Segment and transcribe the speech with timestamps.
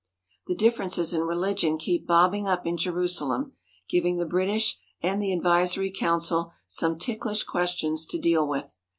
[0.47, 3.53] The differences in religion keep bobbing up in Jeru salem,
[3.87, 8.79] giving the British and the advisory council some ticklish questions to deal with.